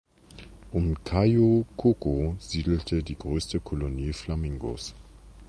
[0.71, 4.95] Um Cayo Coco siedelt die größte Kolonie Flamingos.